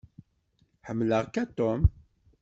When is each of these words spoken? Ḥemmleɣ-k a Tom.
Ḥemmleɣ-k 0.87 1.35
a 1.43 1.45
Tom. 1.57 1.81